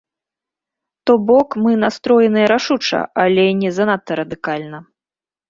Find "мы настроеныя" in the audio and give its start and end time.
1.65-2.47